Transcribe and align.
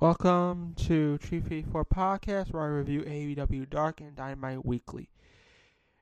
Welcome 0.00 0.74
to 0.88 1.18
Tree 1.18 1.40
Free 1.40 1.62
4 1.62 1.84
Podcast, 1.84 2.52
where 2.52 2.64
I 2.64 2.66
review 2.66 3.02
AEW 3.02 3.70
Dark 3.70 4.00
and 4.00 4.16
Dynamite 4.16 4.66
weekly. 4.66 5.08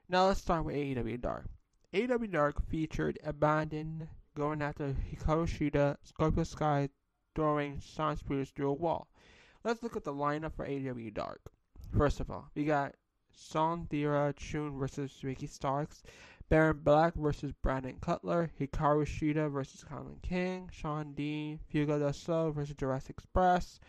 Now 0.09 0.25
let's 0.27 0.41
start 0.41 0.65
with 0.65 0.75
AEW 0.75 1.21
Dark. 1.21 1.45
AEW 1.93 2.31
Dark 2.31 2.67
featured 2.67 3.19
Abadon 3.23 4.07
going 4.35 4.63
after 4.63 4.95
Hikaru 5.11 5.45
Shida, 5.45 5.97
Scorpio 6.03 6.43
Sky 6.43 6.89
throwing 7.35 7.79
Shawn 7.81 8.17
Spears 8.17 8.49
through 8.49 8.71
a 8.71 8.73
wall. 8.73 9.07
Let's 9.63 9.83
look 9.83 9.95
at 9.95 10.03
the 10.03 10.11
lineup 10.11 10.55
for 10.55 10.65
AEW 10.65 11.13
Dark. 11.13 11.41
First 11.95 12.19
of 12.19 12.31
all, 12.31 12.49
we 12.55 12.65
got 12.65 12.95
Son 13.35 13.87
Theora 13.91 14.35
Chun 14.35 14.77
versus 14.77 15.23
Ricky 15.23 15.47
Starks, 15.47 16.01
Baron 16.49 16.81
Black 16.83 17.15
versus 17.15 17.51
Brandon 17.61 17.97
Cutler, 17.99 18.51
Hikaru 18.59 19.05
Shida 19.05 19.51
versus 19.51 19.83
Kilynn 19.83 20.21
King, 20.21 20.69
Sean 20.71 21.13
Dean, 21.13 21.59
Fuego 21.69 21.97
del 21.97 22.13
Sol 22.13 22.51
versus 22.51 22.75
Jurassic 22.75 23.17
Express, 23.17 23.79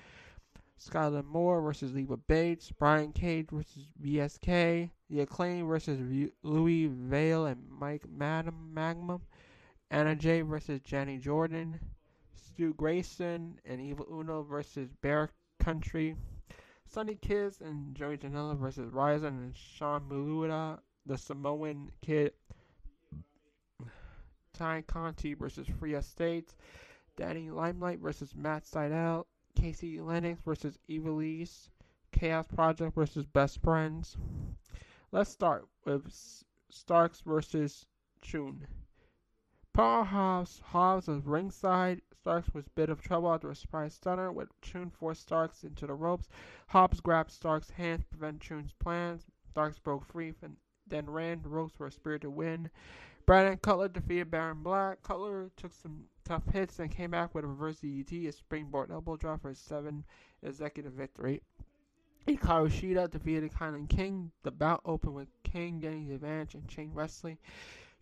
Skylar 0.78 1.24
Moore 1.24 1.60
versus 1.60 1.92
Leva 1.92 2.16
Bates, 2.16 2.70
Brian 2.72 3.12
Cage 3.12 3.48
versus 3.50 3.88
VSK, 4.02 4.90
The 5.10 5.20
Acclaim 5.20 5.66
versus 5.66 6.00
Louis 6.42 6.86
Vale 6.86 7.46
and 7.46 7.68
Mike 7.68 8.08
Madam 8.08 8.72
Magnum, 8.72 9.22
Anna 9.90 10.16
Jay 10.16 10.40
versus 10.40 10.80
Jenny 10.80 11.18
Jordan, 11.18 11.78
Stu 12.34 12.74
Grayson 12.74 13.58
and 13.64 13.80
Evil 13.80 14.06
Uno 14.10 14.42
versus 14.42 14.88
Bear 15.02 15.30
Country, 15.58 16.16
Sonny 16.86 17.16
Kiss 17.16 17.60
and 17.60 17.94
Joey 17.94 18.16
Janela 18.16 18.56
versus 18.56 18.90
Ryzen 18.92 19.28
and 19.28 19.56
Sean 19.56 20.08
Maluta, 20.08 20.78
the 21.06 21.18
Samoan 21.18 21.90
Kid, 22.00 22.32
Tay 24.54 24.82
Conti 24.86 25.34
versus 25.34 25.66
Freya 25.78 26.00
States, 26.00 26.54
Danny 27.16 27.50
Limelight 27.50 27.98
versus 27.98 28.34
Matt 28.34 28.64
Sydal, 28.64 29.26
Casey 29.56 30.00
Lennox 30.00 30.40
versus 30.44 30.78
Ivelisse, 30.88 31.68
Chaos 32.12 32.46
Project 32.46 32.94
versus 32.94 33.26
Best 33.26 33.60
Friends. 33.62 34.16
Let's 35.12 35.30
start 35.30 35.66
with 35.84 36.12
Starks 36.70 37.20
versus 37.20 37.86
Chun. 38.22 38.66
Powerhouse 39.72 40.60
Hobbs 40.66 41.08
was 41.08 41.26
ringside. 41.26 42.00
Starks 42.20 42.54
was 42.54 42.68
bit 42.68 42.90
of 42.90 43.02
trouble 43.02 43.32
after 43.32 43.50
a 43.50 43.56
surprise 43.56 43.94
stunner, 43.94 44.30
with 44.30 44.48
Chun 44.62 44.88
forced 44.88 45.22
Starks 45.22 45.64
into 45.64 45.86
the 45.86 45.94
ropes. 45.94 46.28
Hobbs 46.68 47.00
grabbed 47.00 47.32
Starks' 47.32 47.70
hands 47.70 48.04
to 48.04 48.08
prevent 48.16 48.40
Chun's 48.40 48.72
plans. 48.72 49.26
Starks 49.50 49.78
broke 49.78 50.04
free 50.04 50.32
and 50.42 50.56
then 50.86 51.10
ran 51.10 51.42
the 51.42 51.48
ropes 51.48 51.74
for 51.74 51.86
a 51.86 51.92
spear 51.92 52.18
to 52.20 52.30
win. 52.30 52.70
Brandon 53.26 53.56
Cutler 53.56 53.88
defeated 53.88 54.30
Baron 54.30 54.62
Black. 54.62 55.02
Cutler 55.02 55.50
took 55.56 55.72
some 55.72 56.04
tough 56.24 56.42
hits 56.52 56.78
and 56.78 56.90
came 56.90 57.10
back 57.10 57.34
with 57.34 57.44
a 57.44 57.48
reverse 57.48 57.80
DDT, 57.80 58.28
a 58.28 58.32
springboard 58.32 58.90
elbow 58.90 59.16
drop 59.16 59.40
for 59.40 59.50
a 59.50 59.54
seven 59.54 60.04
executive 60.42 60.92
victory. 60.92 61.40
Hikaru 62.26 62.68
Shida 62.68 63.10
defeated 63.10 63.52
Kilynn 63.52 63.88
King. 63.88 64.30
The 64.42 64.50
bout 64.50 64.82
opened 64.84 65.14
with 65.14 65.28
King 65.42 65.78
getting 65.80 66.08
the 66.08 66.14
advantage 66.14 66.54
and 66.54 66.68
chain 66.68 66.90
wrestling. 66.92 67.38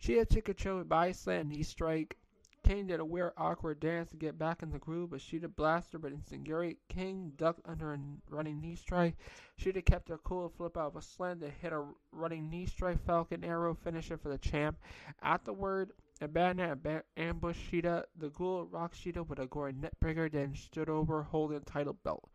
Shida 0.01 0.27
took 0.27 0.45
control 0.45 0.79
with 0.79 0.89
body 0.89 1.13
slam 1.13 1.41
and 1.41 1.49
knee 1.49 1.63
strike. 1.63 2.17
King 2.63 2.87
did 2.87 3.01
a 3.01 3.05
weird, 3.05 3.33
awkward 3.37 3.81
dance 3.81 4.09
to 4.11 4.17
get 4.17 4.39
back 4.39 4.63
in 4.63 4.71
the 4.71 4.79
groove, 4.79 5.09
but 5.09 5.19
Shida 5.19 5.53
blasted 5.53 6.01
but 6.01 6.13
enzuigiri. 6.13 6.77
King 6.87 7.33
ducked 7.35 7.61
under 7.65 7.93
a 7.93 7.99
running 8.29 8.61
knee 8.61 8.75
strike. 8.75 9.15
Shida 9.59 9.83
kept 9.85 10.09
a 10.09 10.17
cool 10.19 10.49
flip 10.49 10.77
out 10.77 10.87
of 10.87 10.95
a 10.95 11.01
slam 11.01 11.41
to 11.41 11.49
hit 11.49 11.73
a 11.73 11.85
running 12.11 12.49
knee 12.49 12.65
strike 12.65 13.05
Falcon 13.05 13.43
Arrow 13.43 13.75
finisher 13.75 14.17
for 14.17 14.29
the 14.29 14.37
champ. 14.37 14.77
Afterward, 15.21 15.91
Abadon 16.21 16.59
ab- 16.59 17.03
ambushed 17.17 17.69
Shida. 17.69 18.05
The 18.17 18.29
ghoul 18.29 18.65
rocked 18.65 18.95
Shida 18.95 19.27
with 19.27 19.39
a 19.39 19.45
gory 19.45 19.73
neckbreaker, 19.73 20.31
then 20.31 20.55
stood 20.55 20.87
over 20.87 21.23
holding 21.23 21.59
the 21.59 21.65
title 21.65 21.97
belt. 22.03 22.29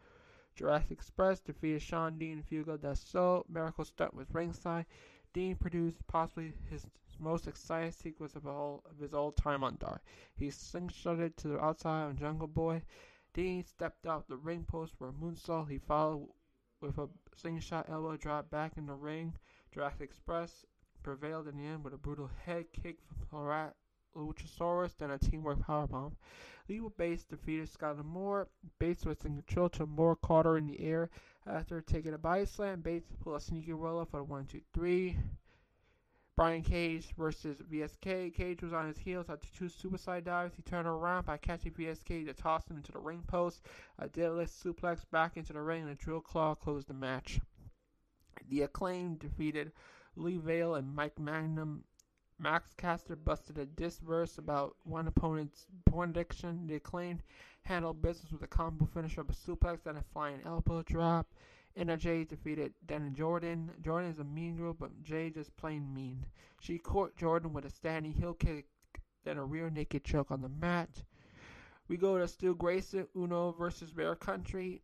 Jurassic 0.54 0.90
Express 0.90 1.40
defeated 1.40 1.80
Sean 1.80 2.18
Dean 2.18 2.32
and 2.32 2.44
Fuego 2.44 2.78
so. 2.94 3.46
Marko 3.48 3.84
Stunt 3.84 4.12
was 4.12 4.26
ringside. 4.34 4.86
Dean 5.32 5.54
produced 5.56 6.04
possibly 6.06 6.52
his 6.68 6.84
most 7.18 7.46
exciting 7.46 7.92
sequence 7.92 8.36
of 8.36 8.46
all 8.46 8.84
of 8.90 8.98
his 8.98 9.14
old 9.14 9.36
time 9.36 9.64
on 9.64 9.76
Dark. 9.78 10.02
He 10.36 10.48
slingshotted 10.48 11.36
to 11.36 11.48
the 11.48 11.60
outside 11.64 12.04
on 12.04 12.16
Jungle 12.16 12.48
Boy. 12.48 12.82
Dean 13.34 13.64
stepped 13.64 14.06
out 14.06 14.28
the 14.28 14.36
ring 14.36 14.64
post 14.64 14.94
for 14.96 15.08
a 15.08 15.12
moonsault. 15.12 15.70
He 15.70 15.78
followed 15.78 16.28
with 16.80 16.98
a 16.98 17.08
slingshot 17.34 17.88
elbow 17.88 18.16
drop 18.16 18.50
back 18.50 18.76
in 18.76 18.86
the 18.86 18.94
ring. 18.94 19.34
Jurassic 19.72 20.02
Express 20.02 20.64
prevailed 21.02 21.48
in 21.48 21.56
the 21.56 21.64
end 21.64 21.84
with 21.84 21.94
a 21.94 21.98
brutal 21.98 22.30
head 22.44 22.66
kick 22.72 22.98
from 23.06 23.26
Horat 23.32 23.72
Luchasaurus, 24.16 24.96
then 24.96 25.10
a 25.10 25.18
teamwork 25.18 25.58
powerbomb. 25.60 26.12
Leva 26.68 26.90
Bates 26.90 27.24
defeated 27.24 27.68
Skylar 27.68 28.04
Moore. 28.04 28.48
Bates 28.78 29.04
was 29.04 29.24
in 29.24 29.36
control 29.36 29.68
to 29.70 29.86
Moore 29.86 30.16
caught 30.16 30.44
her 30.44 30.58
in 30.58 30.66
the 30.66 30.80
air 30.80 31.08
after 31.46 31.80
taking 31.80 32.14
a 32.14 32.18
body 32.18 32.44
slam. 32.44 32.80
Bates 32.80 33.10
pulled 33.20 33.36
a 33.36 33.40
sneaky 33.40 33.72
roll 33.72 34.00
up 34.00 34.10
for 34.10 34.20
a 34.20 34.24
1 34.24 34.46
2 34.46 34.60
3. 34.74 35.16
Brian 36.38 36.62
Cage 36.62 37.08
versus 37.18 37.60
VSK. 37.68 38.32
Cage 38.32 38.62
was 38.62 38.72
on 38.72 38.86
his 38.86 38.96
heels 38.96 39.28
after 39.28 39.48
two 39.58 39.68
suicide 39.68 40.24
dives. 40.24 40.54
He 40.54 40.62
turned 40.62 40.86
around 40.86 41.26
by 41.26 41.36
catching 41.36 41.72
VSK 41.72 42.26
to 42.26 42.32
toss 42.32 42.64
him 42.70 42.76
into 42.76 42.92
the 42.92 43.00
ring 43.00 43.24
post. 43.26 43.62
A 43.98 44.06
deadlift 44.06 44.50
suplex 44.50 45.00
back 45.10 45.36
into 45.36 45.52
the 45.52 45.60
ring 45.60 45.82
and 45.82 45.90
a 45.90 45.96
drill 45.96 46.20
claw 46.20 46.54
closed 46.54 46.86
the 46.86 46.94
match. 46.94 47.40
The 48.48 48.62
acclaim 48.62 49.16
defeated 49.16 49.72
Lee 50.14 50.36
Vale 50.36 50.76
and 50.76 50.94
Mike 50.94 51.18
Magnum. 51.18 51.82
Max 52.38 52.72
Caster 52.74 53.16
busted 53.16 53.58
a 53.58 53.66
disc 53.66 54.00
verse 54.02 54.38
about 54.38 54.76
one 54.84 55.08
opponent's 55.08 55.66
porn 55.86 56.10
addiction. 56.10 56.68
The 56.68 56.76
acclaim 56.76 57.18
handled 57.64 58.00
business 58.00 58.30
with 58.30 58.44
a 58.44 58.46
combo 58.46 58.86
finisher 58.86 59.22
of 59.22 59.30
a 59.30 59.32
suplex 59.32 59.86
and 59.86 59.98
a 59.98 60.04
flying 60.12 60.38
elbow 60.46 60.82
drop. 60.82 61.26
Jay 61.98 62.24
defeated 62.24 62.74
Dana 62.86 63.10
Jordan. 63.10 63.70
Jordan 63.82 64.10
is 64.10 64.18
a 64.18 64.24
mean 64.24 64.56
girl, 64.56 64.74
but 64.74 65.02
Jay 65.02 65.30
just 65.30 65.56
plain 65.56 65.92
mean. 65.94 66.24
She 66.60 66.78
caught 66.78 67.16
Jordan 67.16 67.52
with 67.52 67.64
a 67.64 67.70
standing 67.70 68.12
heel 68.12 68.34
kick, 68.34 68.66
then 69.24 69.38
a 69.38 69.44
rear 69.44 69.70
naked 69.70 70.04
choke 70.04 70.30
on 70.30 70.42
the 70.42 70.48
mat. 70.48 70.88
We 71.88 71.96
go 71.96 72.18
to 72.18 72.28
Stu 72.28 72.54
Grayson, 72.54 73.06
Uno 73.16 73.52
versus 73.52 73.92
Bear 73.92 74.14
Country. 74.14 74.82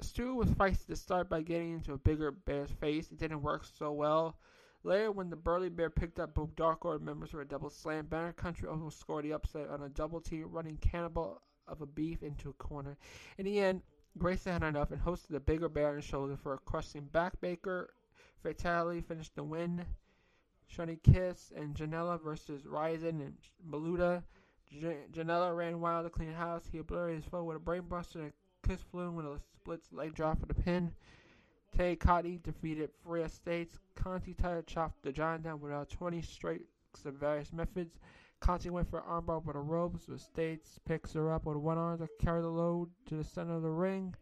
Stu 0.00 0.34
was 0.34 0.48
feisty 0.50 0.86
to 0.86 0.96
start 0.96 1.30
by 1.30 1.42
getting 1.42 1.72
into 1.72 1.92
a 1.92 1.98
bigger 1.98 2.32
bear's 2.32 2.70
face. 2.70 3.10
It 3.10 3.18
didn't 3.18 3.42
work 3.42 3.64
so 3.64 3.92
well. 3.92 4.36
Later, 4.84 5.12
when 5.12 5.30
the 5.30 5.36
burly 5.36 5.68
bear 5.68 5.90
picked 5.90 6.18
up 6.18 6.34
both 6.34 6.56
Dark 6.56 6.84
Order 6.84 7.04
members 7.04 7.30
for 7.30 7.40
a 7.40 7.46
double 7.46 7.70
slam, 7.70 8.06
Bear 8.06 8.32
Country 8.32 8.68
almost 8.68 8.98
scored 8.98 9.24
the 9.24 9.32
upset 9.32 9.68
on 9.68 9.82
a 9.82 9.88
double 9.88 10.20
team, 10.20 10.48
running 10.50 10.76
Cannibal 10.78 11.40
of 11.68 11.80
a 11.80 11.86
Beef 11.86 12.22
into 12.22 12.50
a 12.50 12.54
corner. 12.54 12.98
In 13.38 13.44
the 13.44 13.60
end, 13.60 13.82
Grayson 14.18 14.52
had 14.52 14.62
enough 14.62 14.90
and 14.90 15.00
hosted 15.02 15.34
a 15.34 15.40
bigger 15.40 15.68
bear 15.68 15.88
on 15.88 15.96
his 15.96 16.04
shoulder 16.04 16.36
for 16.36 16.54
a 16.54 16.58
crushing 16.58 17.08
backbreaker. 17.12 17.86
Fatality 18.42 19.00
finished 19.00 19.34
the 19.34 19.42
win. 19.42 19.84
Sonny 20.68 20.98
Kiss 21.02 21.52
and 21.54 21.74
Janela 21.74 22.22
versus 22.22 22.62
Ryzen 22.62 23.20
and 23.20 23.36
Maluta. 23.68 24.22
J- 24.70 25.04
Janela 25.12 25.56
ran 25.56 25.80
wild 25.80 26.06
to 26.06 26.10
clean 26.10 26.32
house. 26.32 26.68
He 26.70 26.78
obliterated 26.78 27.22
his 27.22 27.30
foe 27.30 27.44
with 27.44 27.56
a 27.56 27.60
brainbuster 27.60 28.16
and 28.16 28.32
Kiss 28.66 28.80
flew 28.80 29.10
with 29.10 29.26
a 29.26 29.40
split 29.54 29.80
leg 29.92 30.14
drop 30.14 30.40
for 30.40 30.46
the 30.46 30.54
pin. 30.54 30.92
Tay 31.76 31.96
Conti 31.96 32.38
defeated 32.38 32.90
Freya 33.02 33.28
States. 33.28 33.78
Conti 33.94 34.34
title 34.34 34.62
chopped 34.62 35.02
the 35.02 35.12
giant 35.12 35.44
down 35.44 35.60
without 35.60 35.88
20 35.88 36.20
strikes 36.22 36.64
of 37.04 37.14
various 37.14 37.52
methods. 37.52 37.98
Conti 38.42 38.70
went 38.70 38.90
for 38.90 38.98
an 38.98 39.04
armbar 39.04 39.44
with 39.44 39.54
the 39.54 39.60
ropes, 39.60 40.06
but 40.08 40.20
States 40.20 40.80
picks 40.84 41.12
her 41.12 41.32
up 41.32 41.44
with 41.44 41.56
one 41.56 41.78
arm 41.78 41.98
to 41.98 42.08
carry 42.18 42.42
the 42.42 42.48
load 42.48 42.90
to 43.06 43.14
the 43.14 43.22
center 43.22 43.54
of 43.54 43.62
the 43.62 43.70
ring. 43.70 44.16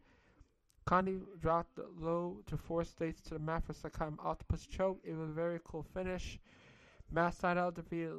Conti 0.84 1.20
dropped 1.40 1.76
the 1.76 1.86
load 1.98 2.46
to 2.46 2.58
force 2.58 2.90
States 2.90 3.22
to 3.22 3.34
the 3.34 3.40
mat 3.40 3.64
for 3.64 3.88
kind 3.88 4.18
octopus 4.22 4.66
choke. 4.66 5.00
It 5.04 5.14
was 5.14 5.30
a 5.30 5.32
very 5.32 5.58
cool 5.64 5.82
finish. 5.94 6.38
Matt 7.10 7.34
Sydal 7.34 7.72
defeated 7.72 8.12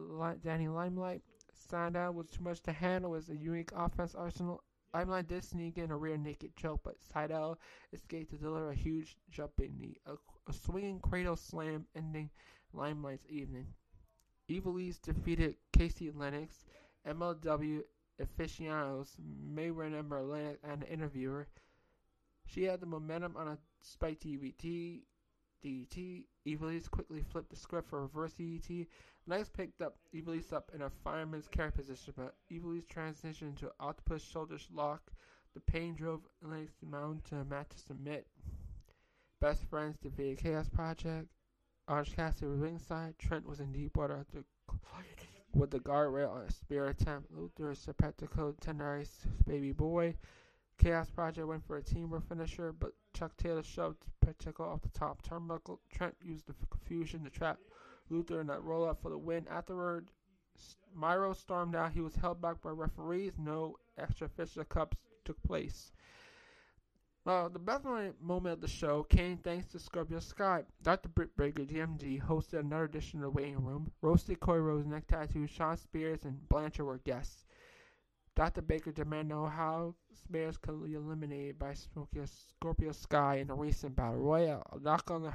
Danny 0.44 0.68
Limelight. 0.68 1.22
Sydal 1.70 2.16
was 2.16 2.32
too 2.32 2.44
much 2.44 2.62
to 2.64 2.72
handle 2.72 3.12
with 3.12 3.30
a 3.30 3.36
unique 3.36 3.72
offense 3.76 4.16
arsenal. 4.16 4.64
Limelight 4.96 5.28
did 5.28 5.44
sneak 5.44 5.78
in 5.78 5.92
a 5.92 5.98
rear 5.98 6.18
naked 6.18 6.56
choke, 6.56 6.82
but 6.84 6.96
Sydal 7.00 7.58
escaped 7.94 8.32
to 8.32 8.38
deliver 8.38 8.72
a 8.72 8.76
huge 8.76 9.18
jumping 9.30 9.78
knee, 9.78 9.98
a, 10.08 10.14
a 10.50 10.54
swinging 10.54 11.00
cradle 11.00 11.36
slam 11.36 11.86
ending 11.96 12.32
Limelight's 12.74 13.28
evening. 13.30 13.68
Ivelisse 14.52 15.02
defeated 15.02 15.56
Casey 15.72 16.12
Lennox. 16.12 16.66
MLW 17.08 17.84
aficionados 18.20 19.16
may 19.18 19.72
remember 19.72 20.22
Lennox 20.22 20.60
and 20.64 20.82
the 20.82 20.92
interviewer. 20.92 21.48
She 22.46 22.64
had 22.64 22.82
the 22.82 22.86
momentum 22.86 23.38
on 23.38 23.48
a 23.48 23.58
spike 23.82 24.20
DVT. 24.20 25.04
DDT. 25.64 26.26
Ivelisse 26.46 26.90
quickly 26.90 27.24
flipped 27.24 27.50
the 27.50 27.56
script 27.56 27.90
for 27.90 28.02
reverse 28.02 28.34
DDT. 28.34 28.88
Lennox 29.26 29.50
picked 29.50 29.82
up 29.82 29.96
Ivelisse 30.14 30.52
up 30.52 30.72
in 30.74 30.82
a 30.82 30.90
fireman's 30.90 31.48
carry 31.48 31.72
position, 31.72 32.14
but 32.18 32.36
Ivelisse 32.52 32.88
transitioned 32.88 33.50
into 33.50 33.68
an 33.68 33.74
octopus 33.80 34.24
shoulders 34.24 34.68
lock. 34.74 35.12
The 35.54 35.62
pain 35.62 35.96
drove 35.96 36.28
Lennox 36.42 36.74
to 36.80 36.86
mount 36.86 37.24
to 37.26 37.38
a 37.38 37.46
mat 37.46 37.70
to 37.70 37.78
submit. 37.78 38.28
Best 39.40 39.64
friends 39.66 39.98
defeated 39.98 40.40
Chaos 40.40 40.68
Project. 40.68 41.28
Orange 41.92 42.16
Cassidy 42.16 42.46
ringside. 42.48 43.20
Trent 43.20 43.46
was 43.46 43.60
in 43.60 43.74
deep 43.74 43.98
water 43.98 44.26
with 45.54 45.72
the 45.72 45.80
guardrail 45.80 46.48
a 46.48 46.50
spear 46.50 46.88
attempt. 46.88 47.30
Luther 47.34 47.74
Serpentico 47.74 48.56
tenderize 48.62 49.10
baby 49.46 49.74
boy. 49.74 50.16
Chaos 50.78 51.10
Project 51.10 51.46
went 51.46 51.68
for 51.68 51.76
a 51.76 51.84
teamwork 51.84 52.26
finisher, 52.30 52.72
but 52.72 52.94
Chuck 53.14 53.36
Taylor 53.36 53.62
shoved 53.62 54.06
Pacheco 54.22 54.64
off 54.64 54.82
the 54.82 54.98
top 54.98 55.22
turnbuckle. 55.22 55.80
Trent 55.94 56.16
used 56.24 56.48
the 56.48 56.54
confusion 56.70 57.26
to 57.26 57.30
trap 57.30 57.60
Luther 58.10 58.40
in 58.40 58.48
that 58.48 58.64
roll 58.64 58.88
up 58.88 59.02
for 59.02 59.10
the 59.10 59.18
win. 59.18 59.46
Afterward, 59.52 60.12
Miro 60.96 61.34
stormed 61.34 61.76
out. 61.76 61.92
He 61.92 62.00
was 62.00 62.16
held 62.16 62.42
back 62.42 62.62
by 62.62 62.70
referees. 62.70 63.34
No 63.38 63.76
extra 63.98 64.30
Fisher 64.30 64.64
Cups 64.64 64.96
took 65.26 65.44
place. 65.44 65.92
Well, 67.24 67.50
the 67.50 67.60
best 67.60 67.84
moment 68.20 68.54
of 68.54 68.62
the 68.62 68.68
show 68.68 69.04
came 69.04 69.38
thanks 69.38 69.68
to 69.68 69.80
Scorpio 69.80 70.18
Sky. 70.18 70.64
Dr. 70.82 71.10
Britt 71.10 71.38
Baker, 71.38 71.62
GMG, 71.62 72.20
hosted 72.20 72.62
another 72.62 72.86
edition 72.86 73.20
of 73.20 73.24
the 73.26 73.30
waiting 73.30 73.64
room. 73.64 73.92
Roasted 74.02 74.40
Cody 74.40 74.60
Rhodes, 74.60 74.88
neck 74.88 75.06
tattoo, 75.06 75.46
Shawn 75.46 75.78
Spears, 75.78 76.26
and 76.26 76.50
Blanchard 76.50 76.88
were 76.88 76.98
guests. 76.98 77.46
Dr. 78.36 78.64
Baker 78.64 78.92
demanded 78.92 79.36
know 79.36 79.46
how 79.46 79.94
Spears 80.14 80.58
could 80.58 80.84
be 80.84 80.96
eliminated 80.96 81.60
by 81.60 81.76
Scorpio 81.76 82.92
Sky 82.92 83.36
in 83.36 83.52
a 83.52 83.56
recent 83.56 83.96
battle 83.96 84.18
royale. 84.18 84.66
A 84.72 84.80
knock 84.80 85.12
on 85.12 85.22
the 85.22 85.34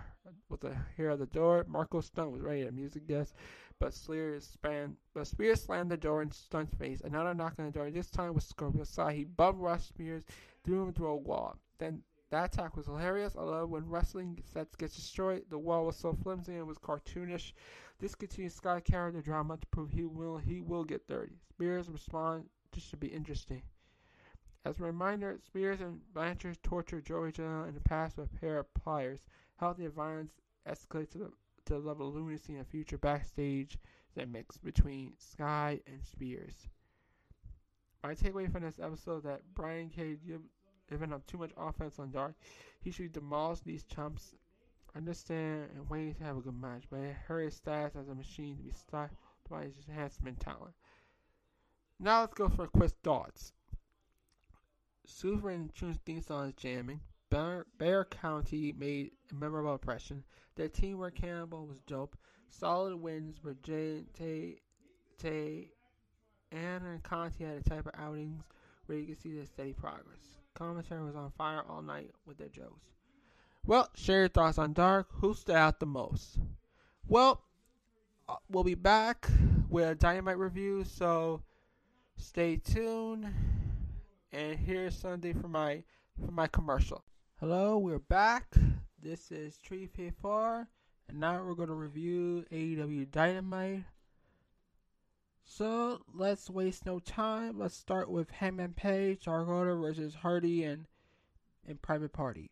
with 0.49 0.63
the 0.63 0.75
hair 0.97 1.11
of 1.11 1.21
the 1.21 1.27
door. 1.27 1.65
Marko 1.69 2.01
Stunt 2.01 2.33
was 2.33 2.43
ready 2.43 2.65
to 2.65 2.73
music 2.73 3.07
guest, 3.07 3.35
but 3.79 3.95
Spears 3.95 4.45
span 4.45 4.97
but 5.15 5.29
Spears 5.29 5.63
slammed 5.63 5.93
the 5.93 5.97
door 5.97 6.23
in 6.23 6.33
Stunt's 6.33 6.75
face. 6.75 7.01
Another 7.03 7.33
knock 7.33 7.55
on 7.61 7.67
the 7.67 7.71
door. 7.71 7.89
This 7.93 8.11
time 8.11 8.35
with 8.35 8.43
Scorpio 8.43 8.83
Sky. 8.83 9.13
He 9.13 9.25
bum 9.25 9.61
rushed 9.61 9.89
Spears, 9.89 10.25
threw 10.65 10.83
him 10.83 10.93
through 10.93 11.09
a 11.09 11.17
wall. 11.17 11.57
Then 11.79 12.03
that 12.31 12.55
attack 12.55 12.77
was 12.77 12.87
hilarious. 12.87 13.37
I 13.37 13.43
love 13.43 13.71
when 13.71 13.89
wrestling 13.89 14.43
sets 14.53 14.75
get 14.75 14.93
destroyed. 14.93 15.45
The 15.49 15.59
wall 15.59 15.87
was 15.87 15.97
so 15.97 16.13
flimsy 16.13 16.57
and 16.57 16.67
was 16.67 16.79
cartoonish. 16.79 17.53
This 17.99 18.15
continues 18.15 18.55
Sky 18.55 18.81
character 18.81 19.23
drama 19.23 19.57
to 19.57 19.67
prove 19.69 19.91
he 19.91 20.05
will 20.05 20.37
he 20.37 20.61
will 20.61 20.85
get 20.85 21.07
dirty. 21.07 21.39
Spears 21.49 21.89
respond 21.89 22.49
this 22.73 22.85
should 22.85 23.01
be 23.01 23.09
interesting. 23.09 23.63
As 24.67 24.81
a 24.81 24.83
reminder, 24.83 25.39
Spears 25.47 25.81
and 25.81 26.01
Blanchard 26.13 26.59
tortured 26.63 27.07
Joey 27.07 27.33
Janela 27.33 27.69
in 27.69 27.75
the 27.75 27.81
past 27.81 28.17
with 28.17 28.33
a 28.33 28.41
pair 28.41 28.59
of 28.59 28.75
pliers. 28.75 29.21
Healthy 29.57 29.87
violence 29.87 30.33
escalates 30.69 31.11
to 31.13 31.19
the, 31.19 31.33
to 31.67 31.75
the 31.75 31.79
level 31.79 32.09
of 32.09 32.17
lunacy 32.17 32.55
in 32.55 32.61
a 32.61 32.65
future 32.65 32.99
backstage 32.99 33.79
that 34.15 34.29
mix 34.29 34.59
between 34.59 35.13
Sky 35.19 35.81
and 35.87 36.05
Spears. 36.05 36.69
My 38.03 38.15
takeaway 38.15 38.51
from 38.51 38.65
this 38.65 38.79
episode 38.79 39.23
that 39.23 39.43
Brian 39.55 39.89
Cage 39.89 40.21
giving 40.89 41.13
up 41.13 41.27
too 41.27 41.39
much 41.39 41.53
offense 41.57 41.99
on 41.99 42.11
Dark. 42.11 42.35
He 42.81 42.91
should 42.91 43.13
demolish 43.13 43.61
these 43.61 43.85
chumps. 43.85 44.35
Understand 44.95 45.69
and 45.75 45.91
wait 45.91 46.17
to 46.19 46.25
have 46.25 46.39
a 46.39 46.41
good 46.41 46.59
match, 46.59 46.85
but 46.91 47.01
it 47.01 47.17
hurt 47.27 47.45
his 47.45 47.61
stats 47.61 47.97
as 47.97 48.09
a 48.09 48.15
machine 48.15 48.57
to 48.57 48.63
be 48.63 48.71
stopped 48.71 49.15
by 49.51 49.65
his 49.65 49.75
enhancement 49.89 50.41
talent. 50.41 50.75
Now 52.01 52.21
let's 52.21 52.35
go 52.35 52.49
for 52.49 52.65
a 52.65 52.69
quick 52.69 52.93
thoughts. 53.03 53.53
And 55.23 55.75
Tune's 55.75 55.99
theme 56.05 56.23
song 56.23 56.49
is 56.49 56.55
jamming. 56.55 57.01
Bear, 57.31 57.67
Bear 57.79 58.05
County 58.05 58.73
made 58.73 59.11
a 59.31 59.35
memorable 59.35 59.73
impression. 59.73 60.25
Their 60.57 60.69
teamwork 60.69 61.17
cannibal 61.17 61.67
was 61.67 61.81
dope. 61.87 62.17
Solid 62.49 62.97
wins, 62.97 63.37
but 63.43 63.63
J, 63.63 64.05
Tay, 64.15 64.61
Tay, 65.19 65.69
Ann, 66.53 66.85
and 66.87 67.03
Conti 67.03 67.45
had 67.45 67.57
a 67.57 67.63
type 67.63 67.87
of 67.87 67.93
outings 67.99 68.43
where 68.87 68.99
you 68.99 69.07
can 69.07 69.19
see 69.19 69.35
their 69.35 69.47
steady 69.47 69.73
progress. 69.73 70.39
Commentary 70.57 71.05
was 71.05 71.15
on 71.15 71.31
fire 71.37 71.63
all 71.69 71.83
night 71.83 72.11
with 72.27 72.39
their 72.39 72.49
jokes. 72.49 72.87
Well, 73.65 73.89
share 73.95 74.21
your 74.21 74.29
thoughts 74.29 74.59
on 74.59 74.73
Dark. 74.73 75.09
Who 75.21 75.35
stood 75.35 75.57
out 75.57 75.81
the 75.81 75.87
most? 75.87 76.39
Well, 77.07 77.43
uh, 78.29 78.37
we'll 78.51 78.65
be 78.65 78.75
back 78.75 79.29
with 79.69 79.89
a 79.89 79.95
Dynamite 79.95 80.39
review, 80.39 80.85
so 80.85 81.43
Stay 82.17 82.57
tuned. 82.57 83.33
And 84.33 84.59
here's 84.59 84.97
Sunday 84.97 85.33
for 85.33 85.49
my 85.49 85.83
for 86.25 86.33
my 86.33 86.47
commercial. 86.47 87.05
Hello, 87.39 87.79
we're 87.79 87.99
back. 87.99 88.55
This 89.03 89.31
is 89.31 89.59
Tree 89.59 89.89
P4, 89.97 90.67
and 91.09 91.21
now 91.21 91.43
we're 91.45 91.55
going 91.55 91.69
to 91.69 91.75
review 91.75 92.45
AEW 92.51 93.11
Dynamite. 93.11 93.85
So 95.57 96.03
let's 96.13 96.51
waste 96.51 96.85
no 96.85 96.99
time. 96.99 97.59
Let's 97.59 97.75
start 97.75 98.11
with 98.11 98.31
Hangman 98.31 98.75
Page, 98.75 99.25
Dark 99.25 99.49
Order 99.49 99.75
versus 99.77 100.17
Hardy 100.17 100.65
and 100.65 100.85
and 101.67 101.81
Private 101.81 102.13
Party. 102.13 102.51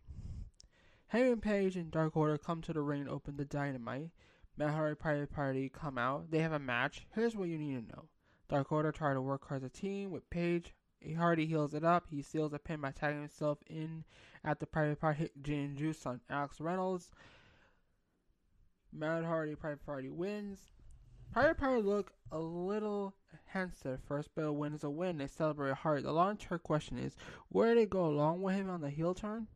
Hangman 1.09 1.43
Page 1.43 1.77
and 1.77 1.91
Dark 1.91 2.17
Order 2.17 2.39
come 2.39 2.63
to 2.63 2.73
the 2.73 2.81
ring 2.81 3.07
open 3.07 3.37
the 3.37 3.45
Dynamite. 3.45 4.09
Matt 4.57 4.71
Hardy 4.71 4.95
Private 4.95 5.31
Party 5.31 5.69
come 5.69 5.99
out. 5.99 6.31
They 6.31 6.39
have 6.39 6.53
a 6.53 6.59
match. 6.59 7.07
Here's 7.15 7.37
what 7.37 7.51
you 7.51 7.59
need 7.59 7.75
to 7.75 7.95
know. 7.95 8.05
Dark 8.49 8.73
Order 8.73 8.91
try 8.91 9.13
to 9.13 9.21
work 9.21 9.47
hard 9.49 9.63
as 9.63 9.67
a 9.67 9.69
team 9.69 10.11
with 10.11 10.31
Page. 10.31 10.73
Hardy 11.19 11.45
heals 11.45 11.75
it 11.75 11.85
up. 11.85 12.07
He 12.09 12.23
seals 12.23 12.53
the 12.53 12.59
pin 12.59 12.81
by 12.81 12.93
tagging 12.93 13.21
himself 13.21 13.59
in 13.67 14.05
at 14.43 14.61
the 14.61 14.67
private 14.67 14.99
party 14.99 15.29
Gin 15.43 15.77
Juice 15.77 16.07
on 16.07 16.23
Alex 16.31 16.59
Reynolds. 16.59 17.11
Matt 18.91 19.25
Hardy 19.25 19.57
Private 19.57 19.85
Party 19.85 20.09
wins. 20.09 20.71
Private 21.35 21.59
Party 21.59 21.83
look 21.83 22.13
a 22.31 22.39
little 22.39 23.13
handsome. 23.47 23.99
First 24.07 24.31
but 24.37 24.53
win 24.53 24.73
is 24.73 24.85
a 24.85 24.89
win. 24.89 25.19
They 25.19 25.27
celebrate 25.27 25.75
hard. 25.75 26.05
The 26.05 26.13
long 26.13 26.37
term 26.37 26.61
question 26.63 26.97
is 26.97 27.17
where 27.49 27.75
do 27.75 27.81
they 27.81 27.87
go 27.87 28.07
along 28.07 28.41
with 28.41 28.55
him 28.55 28.71
on 28.71 28.81
the 28.81 28.89
heel 28.89 29.15
turn? 29.15 29.49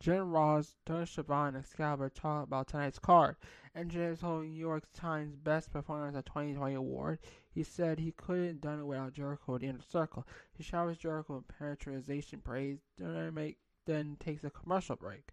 Jim 0.00 0.32
Ross, 0.32 0.74
Tony 0.84 1.06
Schiavone, 1.06 1.50
and 1.50 1.58
Excalibur 1.58 2.08
talk 2.08 2.48
about 2.48 2.66
tonight's 2.66 2.98
card. 2.98 3.36
MJF 3.76 4.22
holding 4.22 4.50
New 4.50 4.58
York 4.58 4.82
Times 4.92 5.36
Best 5.36 5.70
Performance 5.70 6.16
of 6.16 6.24
2020 6.24 6.74
award. 6.74 7.20
He 7.54 7.62
said 7.62 8.00
he 8.00 8.10
couldn't 8.10 8.46
have 8.48 8.60
done 8.60 8.80
it 8.80 8.84
without 8.84 9.12
Jericho 9.12 9.54
at 9.54 9.60
the 9.60 9.68
inner 9.68 9.82
circle. 9.88 10.26
He 10.52 10.64
showers 10.64 10.98
Jericho 10.98 11.36
with 11.36 11.58
penetration 11.58 12.40
praise, 12.40 12.80
then, 12.98 13.54
then 13.86 14.16
takes 14.18 14.42
a 14.42 14.50
commercial 14.50 14.96
break. 14.96 15.28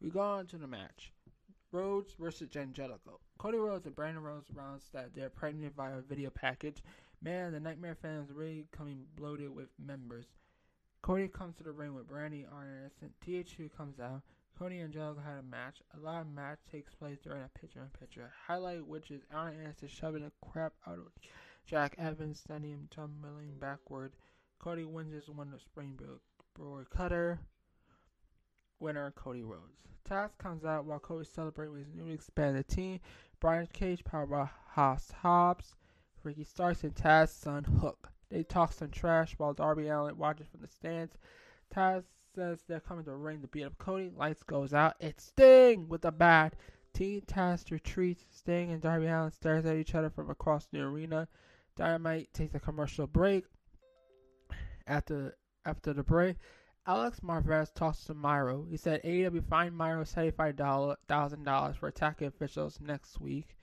We 0.00 0.10
go 0.10 0.18
on 0.18 0.48
to 0.48 0.58
the 0.58 0.66
match. 0.66 1.12
Rhodes 1.72 2.14
versus 2.18 2.56
Angelico. 2.56 3.20
Cody 3.38 3.58
Rhodes 3.58 3.86
and 3.86 3.96
Brandi 3.96 4.22
Rhodes 4.22 4.50
announced 4.50 4.92
that 4.92 5.14
they're 5.14 5.28
pregnant 5.28 5.74
via 5.76 6.00
video 6.00 6.30
package. 6.30 6.82
Man, 7.22 7.52
the 7.52 7.60
Nightmare 7.60 7.96
fans 8.00 8.30
really 8.32 8.66
coming 8.72 9.04
bloated 9.16 9.54
with 9.54 9.68
members. 9.78 10.26
Cody 11.02 11.28
comes 11.28 11.56
to 11.56 11.64
the 11.64 11.72
ring 11.72 11.94
with 11.94 12.08
Brandy 12.08 12.46
Arnett 12.52 12.92
and 13.00 13.10
TH2 13.26 13.70
comes 13.76 14.00
out. 14.00 14.22
Cody 14.58 14.76
and 14.78 14.86
Angelico 14.86 15.20
had 15.20 15.38
a 15.38 15.42
match. 15.42 15.82
A 15.94 16.00
live 16.00 16.26
match 16.28 16.60
takes 16.70 16.94
place 16.94 17.18
during 17.22 17.42
a 17.42 17.58
picture 17.58 17.80
in 17.80 17.88
picture. 17.98 18.32
Highlight 18.46 18.86
which 18.86 19.10
is 19.10 19.22
Arn 19.32 19.54
Anderson 19.54 19.88
shoving 19.88 20.22
the 20.22 20.32
crap 20.50 20.72
out 20.86 20.98
of 20.98 21.12
Jack 21.66 21.94
Evans, 21.98 22.42
sending 22.46 22.70
him 22.70 22.88
tumbling 22.90 23.58
backward. 23.60 24.12
Cody 24.58 24.84
wins 24.84 25.12
his 25.12 25.28
one 25.28 25.52
of 25.52 25.60
Springboard 25.60 26.90
Cutter. 26.90 27.40
Winner 28.80 29.12
Cody 29.16 29.42
Rhodes. 29.42 29.80
Taz 30.08 30.30
comes 30.38 30.64
out 30.64 30.84
while 30.84 30.98
Cody 30.98 31.24
celebrates 31.24 31.70
with 31.72 31.86
his 31.86 31.94
newly 31.94 32.14
expanded 32.14 32.68
team. 32.68 33.00
Brian 33.40 33.66
Cage, 33.72 34.04
powered 34.04 34.30
by 34.30 34.48
Haas 34.68 35.10
Hobbs, 35.10 35.74
Ricky 36.22 36.44
Starks, 36.44 36.84
and 36.84 36.94
Taz's 36.94 37.32
son 37.32 37.64
Hook. 37.64 38.08
They 38.30 38.42
talk 38.42 38.72
some 38.72 38.90
trash 38.90 39.34
while 39.38 39.54
Darby 39.54 39.88
Allin 39.88 40.16
watches 40.16 40.46
from 40.48 40.60
the 40.60 40.68
stands. 40.68 41.16
Taz 41.74 42.04
says 42.34 42.62
they're 42.68 42.80
coming 42.80 43.04
to 43.04 43.14
ring 43.14 43.40
to 43.42 43.48
beat 43.48 43.64
up 43.64 43.78
Cody. 43.78 44.10
Lights 44.16 44.42
goes 44.42 44.74
out. 44.74 44.94
It's 45.00 45.24
Sting 45.24 45.88
with 45.88 46.04
a 46.04 46.12
bat. 46.12 46.54
Team 46.92 47.22
Taz 47.26 47.70
retreats. 47.70 48.24
Sting 48.30 48.72
and 48.72 48.80
Darby 48.80 49.06
Allin 49.06 49.30
stares 49.30 49.66
at 49.66 49.76
each 49.76 49.94
other 49.94 50.10
from 50.10 50.30
across 50.30 50.66
the 50.66 50.80
arena. 50.80 51.28
Dynamite 51.76 52.32
takes 52.32 52.54
a 52.54 52.60
commercial 52.60 53.06
break. 53.06 53.44
After 54.86 55.36
after 55.64 55.92
the 55.92 56.02
break, 56.02 56.36
Alex 56.86 57.20
Marvez 57.20 57.74
talks 57.74 58.04
to 58.04 58.14
Miro. 58.14 58.64
He 58.70 58.76
said 58.76 59.02
AEW 59.02 59.44
fined 59.48 59.76
Miro 59.76 60.04
$75,000 60.04 61.76
for 61.76 61.88
attacking 61.88 62.28
officials 62.28 62.78
next 62.80 63.20
week. 63.20 63.56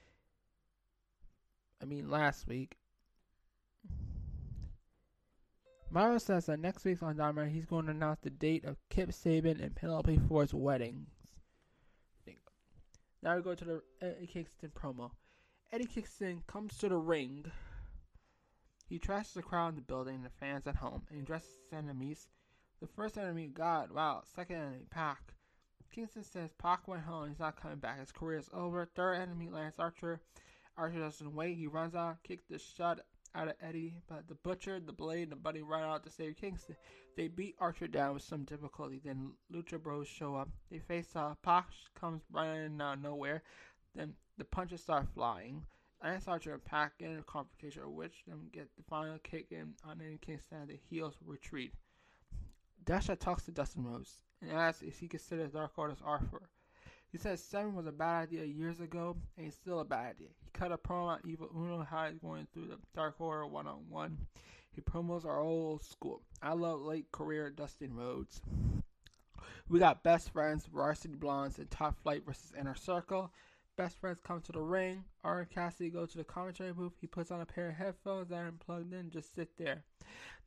I 1.81 1.85
mean, 1.85 2.09
last 2.09 2.47
week. 2.47 2.75
Miro 5.89 6.17
says 6.17 6.47
that 6.47 6.59
next 6.59 6.83
week 6.83 7.01
on 7.01 7.15
Dynamite, 7.15 7.51
he's 7.51 7.65
going 7.65 7.85
to 7.85 7.91
announce 7.91 8.19
the 8.21 8.29
date 8.29 8.65
of 8.65 8.77
Kip 8.89 9.11
Sabian 9.11 9.63
and 9.63 9.75
Penelope 9.75 10.19
Ford's 10.27 10.53
weddings. 10.53 11.07
Now 13.21 13.37
we 13.37 13.41
go 13.41 13.55
to 13.55 13.63
the 13.63 13.81
Eddie 14.01 14.27
Kingston 14.27 14.71
promo. 14.75 15.11
Eddie 15.71 15.85
Kingston 15.85 16.43
comes 16.45 16.77
to 16.79 16.89
the 16.89 16.97
ring. 16.97 17.45
He 18.89 18.99
trashes 18.99 19.33
the 19.33 19.41
crowd 19.41 19.69
in 19.69 19.75
the 19.75 19.81
building 19.81 20.15
and 20.15 20.25
the 20.25 20.29
fans 20.29 20.67
at 20.67 20.75
home, 20.75 21.03
and 21.07 21.17
he 21.17 21.23
dresses 21.23 21.47
his 21.69 21.79
enemies. 21.79 22.27
The 22.83 22.89
first 22.97 23.17
enemy, 23.17 23.47
God, 23.47 23.91
wow. 23.93 24.23
Second 24.35 24.57
enemy, 24.57 24.85
Pac. 24.89 25.33
Kingston 25.89 26.21
says 26.21 26.51
Pac 26.51 26.85
went 26.85 27.03
home 27.03 27.29
he's 27.29 27.39
not 27.39 27.55
coming 27.55 27.77
back. 27.77 27.97
His 27.97 28.11
career 28.11 28.37
is 28.37 28.49
over. 28.53 28.85
Third 28.85 29.13
enemy, 29.13 29.47
Lance 29.49 29.79
Archer. 29.79 30.19
Archer 30.75 30.99
doesn't 30.99 31.33
wait. 31.33 31.55
He 31.55 31.65
runs 31.65 31.95
out, 31.95 32.21
kicks 32.23 32.43
the 32.49 32.59
shot 32.59 32.99
out 33.33 33.47
of 33.47 33.53
Eddie, 33.61 33.95
but 34.09 34.27
the 34.27 34.35
Butcher, 34.35 34.81
the 34.81 34.91
Blade, 34.91 35.23
and 35.23 35.31
the 35.31 35.37
Buddy 35.37 35.61
run 35.61 35.81
out 35.81 36.03
to 36.03 36.09
save 36.09 36.35
Kingston. 36.35 36.75
They 37.15 37.29
beat 37.29 37.55
Archer 37.57 37.87
down 37.87 38.15
with 38.15 38.23
some 38.23 38.43
difficulty. 38.43 38.99
Then 39.01 39.31
Lucha 39.49 39.81
Bros 39.81 40.09
show 40.09 40.35
up. 40.35 40.49
They 40.69 40.79
face 40.79 41.15
off. 41.15 41.41
Pac 41.41 41.69
comes 41.97 42.23
running 42.33 42.81
out 42.81 42.97
of 42.97 43.01
nowhere. 43.01 43.43
Then 43.95 44.13
the 44.37 44.43
punches 44.43 44.81
start 44.81 45.07
flying. 45.13 45.63
Lance 46.03 46.27
Archer 46.27 46.51
and 46.51 46.65
Pac 46.65 46.95
in 46.99 47.17
a 47.17 47.23
confrontation, 47.23 47.95
which 47.95 48.25
them 48.27 48.49
get 48.51 48.67
the 48.75 48.83
final 48.83 49.19
kick 49.19 49.53
in 49.53 49.73
on 49.85 50.01
Eddie 50.01 50.19
Kingston. 50.21 50.67
The 50.67 50.77
heels 50.89 51.15
retreat. 51.25 51.71
Dasha 52.85 53.15
talks 53.15 53.45
to 53.45 53.51
Dustin 53.51 53.85
Rhodes 53.85 54.23
and 54.41 54.51
asks 54.51 54.81
if 54.81 54.99
he 54.99 55.07
considers 55.07 55.51
Dark 55.51 55.71
Order's 55.77 56.01
offer. 56.05 56.49
He 57.11 57.17
says 57.17 57.43
Seven 57.43 57.75
was 57.75 57.85
a 57.85 57.91
bad 57.91 58.23
idea 58.23 58.43
years 58.43 58.79
ago, 58.79 59.15
and 59.37 59.45
it's 59.45 59.55
still 59.55 59.79
a 59.79 59.85
bad 59.85 60.15
idea. 60.15 60.29
He 60.43 60.49
cut 60.51 60.71
a 60.71 60.77
promo 60.77 61.05
on 61.05 61.19
Evil 61.25 61.49
Uno 61.55 61.83
how 61.83 62.09
he's 62.09 62.17
going 62.17 62.47
through 62.51 62.67
the 62.67 62.79
Dark 62.95 63.15
Order 63.19 63.45
one 63.45 63.67
on 63.67 63.85
one. 63.87 64.17
He 64.71 64.81
promos 64.81 65.23
are 65.23 65.39
old 65.39 65.83
school. 65.83 66.23
I 66.41 66.53
love 66.53 66.81
late 66.81 67.11
career 67.11 67.51
Dustin 67.51 67.93
Rhodes. 67.93 68.41
We 69.69 69.79
got 69.79 70.03
Best 70.03 70.31
Friends, 70.31 70.65
Varsity 70.65 71.15
Blondes, 71.15 71.59
and 71.59 71.69
Top 71.69 71.95
Flight 72.01 72.25
versus 72.25 72.51
Inner 72.59 72.75
Circle. 72.75 73.31
Best 73.75 73.99
friends 73.99 74.19
come 74.23 74.39
to 74.41 74.51
the 74.51 74.61
ring. 74.61 75.03
Orange 75.23 75.49
Cassidy 75.49 75.89
go 75.89 76.05
to 76.05 76.17
the 76.17 76.23
commentary 76.23 76.73
booth. 76.73 76.93
He 77.01 77.07
puts 77.07 77.31
on 77.31 77.41
a 77.41 77.45
pair 77.45 77.69
of 77.69 77.75
headphones 77.75 78.29
that 78.29 78.35
are 78.35 78.51
plugged 78.51 78.93
in. 78.93 78.99
and 78.99 79.11
Just 79.11 79.33
sit 79.33 79.57
there. 79.57 79.83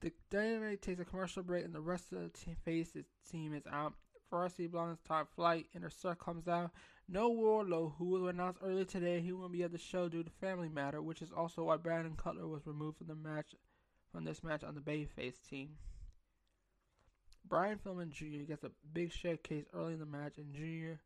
The 0.00 0.12
Dynamite 0.30 0.80
takes 0.80 1.00
a 1.00 1.04
commercial 1.04 1.42
break, 1.42 1.64
and 1.64 1.74
the 1.74 1.80
rest 1.80 2.12
of 2.12 2.20
the 2.20 2.28
team, 2.28 2.56
face 2.64 2.96
team 3.28 3.52
is 3.52 3.66
out. 3.70 3.94
Varsity 4.30 4.68
Blondes 4.68 5.00
top 5.06 5.28
flight. 5.34 5.66
Inner 5.74 5.90
Circle 5.90 6.24
comes 6.24 6.48
out. 6.48 6.70
No 7.08 7.30
Wardlow, 7.30 7.94
who 7.96 8.06
was 8.06 8.22
announced 8.30 8.60
earlier 8.62 8.84
today, 8.84 9.20
he 9.20 9.32
won't 9.32 9.52
be 9.52 9.62
at 9.62 9.72
the 9.72 9.78
show 9.78 10.08
due 10.08 10.22
to 10.22 10.30
family 10.30 10.68
matter, 10.68 11.02
which 11.02 11.22
is 11.22 11.32
also 11.32 11.64
why 11.64 11.76
Brandon 11.76 12.14
Cutler 12.16 12.46
was 12.46 12.66
removed 12.66 12.98
from 12.98 13.06
the 13.08 13.14
match 13.14 13.54
from 14.12 14.24
this 14.24 14.42
match 14.42 14.64
on 14.64 14.74
the 14.74 14.80
Babyface 14.80 15.40
team. 15.48 15.70
Brian 17.48 17.78
Pillman 17.78 18.10
Jr. 18.10 18.44
gets 18.46 18.64
a 18.64 18.70
big 18.92 19.12
showcase 19.12 19.66
early 19.72 19.92
in 19.92 20.00
the 20.00 20.06
match, 20.06 20.38
and 20.38 20.52
Jr. 20.52 20.98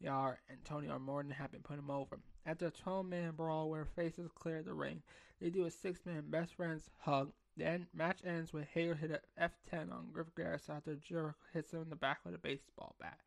Yar 0.00 0.40
and 0.48 0.64
Tony 0.64 0.88
are 0.88 0.98
more 0.98 1.22
than 1.22 1.32
happy 1.32 1.56
to 1.56 1.62
put 1.62 1.78
him 1.78 1.90
over. 1.90 2.18
After 2.44 2.66
a 2.66 2.70
12 2.70 3.06
man 3.06 3.32
brawl 3.32 3.70
where 3.70 3.84
faces 3.84 4.30
clear 4.34 4.62
the 4.62 4.74
ring, 4.74 5.02
they 5.40 5.50
do 5.50 5.64
a 5.64 5.70
6 5.70 6.06
man 6.06 6.24
best 6.28 6.54
friends 6.54 6.90
hug. 6.98 7.32
Then 7.56 7.86
match 7.94 8.20
ends 8.24 8.52
with 8.52 8.66
Hager 8.66 8.94
hit 8.94 9.10
a 9.10 9.42
F10 9.42 9.90
on 9.90 10.10
Griff 10.12 10.34
Garris 10.34 10.68
after 10.68 10.94
Jericho 10.96 11.38
hits 11.54 11.72
him 11.72 11.82
in 11.82 11.90
the 11.90 11.96
back 11.96 12.20
with 12.24 12.34
a 12.34 12.38
baseball 12.38 12.94
bat. 13.00 13.18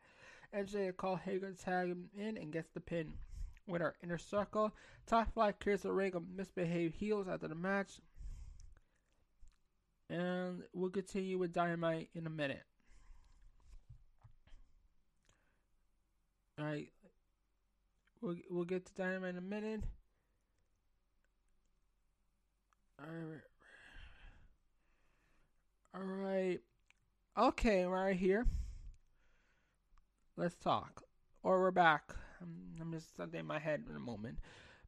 NJ 0.54 0.96
call 0.96 1.16
Hager 1.16 1.52
to 1.52 1.58
tag 1.58 1.90
him 1.90 2.10
in 2.16 2.38
and 2.38 2.54
gets 2.54 2.70
the 2.70 2.80
pin. 2.80 3.14
With 3.68 3.82
our 3.82 3.96
inner 4.02 4.18
circle, 4.18 4.72
Top 5.06 5.34
Flight 5.34 5.60
clears 5.60 5.82
the 5.82 5.92
ring 5.92 6.16
of 6.16 6.28
misbehaved 6.28 6.96
heels 6.96 7.28
after 7.28 7.48
the 7.48 7.56
match. 7.56 8.00
And 10.10 10.64
we'll 10.74 10.90
continue 10.90 11.38
with 11.38 11.54
Dynamite 11.54 12.10
in 12.16 12.26
a 12.26 12.32
minute. 12.32 12.64
Alright. 16.60 16.90
We'll, 18.22 18.36
we'll 18.50 18.66
get 18.66 18.86
to 18.86 18.94
Dynamite 18.94 19.30
in 19.30 19.38
a 19.38 19.42
minute. 19.42 19.82
Alright. 23.02 23.42
Alright. 25.96 26.60
Okay, 27.38 27.86
we're 27.86 28.06
right 28.06 28.16
here. 28.16 28.46
Let's 30.36 30.56
talk. 30.56 31.04
Or 31.44 31.62
we're 31.62 31.72
back. 31.72 32.14
I'm, 32.42 32.82
I'm 32.82 32.92
just 32.92 33.16
something 33.16 33.40
in 33.40 33.46
my 33.46 33.60
head 33.60 33.84
in 33.90 33.96
a 33.96 34.00
moment. 34.00 34.40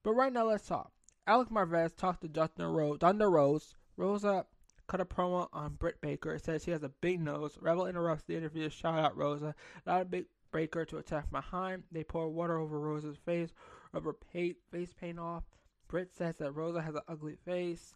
But 0.03 0.13
right 0.13 0.33
now, 0.33 0.47
let's 0.47 0.67
talk. 0.67 0.91
Alex 1.25 1.51
Marvez 1.51 1.95
talked 1.95 2.21
to 2.21 2.27
Dustin 2.27 2.65
Rose, 2.65 2.97
Thunder 2.99 3.29
Rose. 3.29 3.75
Rosa 3.95 4.45
cut 4.87 4.99
a 4.99 5.05
promo 5.05 5.47
on 5.53 5.75
Britt 5.75 6.01
Baker. 6.01 6.33
It 6.33 6.43
says 6.43 6.63
she 6.63 6.71
has 6.71 6.83
a 6.83 6.89
big 6.89 7.21
nose. 7.21 7.57
Rebel 7.61 7.87
interrupts 7.87 8.25
the 8.25 8.35
interview 8.35 8.63
to 8.63 8.69
shout 8.69 8.99
out 8.99 9.15
Rosa. 9.15 9.55
Not 9.85 10.01
a 10.01 10.05
big 10.05 10.25
Baker 10.51 10.85
to 10.85 10.97
attack 10.97 11.31
behind. 11.31 11.83
They 11.91 12.03
pour 12.03 12.29
water 12.29 12.57
over 12.57 12.79
Rosa's 12.79 13.17
face, 13.17 13.49
rub 13.93 14.05
her 14.05 14.15
face 14.31 14.93
paint 14.99 15.19
off. 15.19 15.43
Britt 15.87 16.15
says 16.15 16.35
that 16.37 16.51
Rosa 16.51 16.81
has 16.81 16.95
an 16.95 17.01
ugly 17.07 17.35
face. 17.45 17.95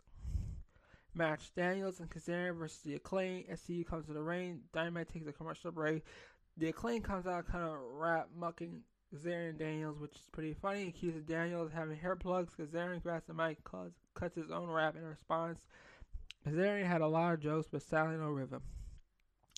Match 1.13 1.51
Daniels 1.55 2.01
and 2.01 2.09
Kazarian 2.09 2.57
versus 2.57 2.81
the 2.83 2.95
Acclaim. 2.95 3.45
SCU 3.49 3.85
comes 3.85 4.05
to 4.07 4.13
the 4.13 4.21
ring. 4.21 4.59
Dynamite 4.73 5.07
takes 5.07 5.27
a 5.27 5.31
commercial 5.31 5.71
break. 5.71 6.03
The 6.57 6.67
Acclaim 6.69 7.01
comes 7.01 7.25
out 7.25 7.47
kind 7.47 7.63
of 7.63 7.77
rap 7.93 8.27
mucking 8.37 8.81
Kazarian 9.13 9.57
Daniels, 9.57 9.97
which 9.97 10.15
is 10.15 10.29
pretty 10.31 10.53
funny. 10.53 10.83
He 10.83 10.89
accuses 10.89 11.23
Daniels 11.23 11.67
of 11.67 11.73
having 11.73 11.97
hair 11.97 12.17
plugs. 12.17 12.53
Kazarian 12.59 13.01
grabs 13.01 13.27
the 13.27 13.33
mic, 13.33 13.63
cuts, 13.63 13.95
cuts 14.13 14.35
his 14.35 14.51
own 14.51 14.69
rap 14.69 14.95
in 14.97 15.03
response. 15.03 15.67
Kazarian 16.45 16.85
had 16.85 17.01
a 17.01 17.07
lot 17.07 17.33
of 17.33 17.39
jokes, 17.39 17.67
but 17.71 17.81
sadly 17.81 18.17
no 18.17 18.29
rhythm. 18.29 18.61